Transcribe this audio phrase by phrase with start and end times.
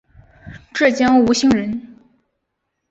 [0.73, 1.95] 浙江吴兴人。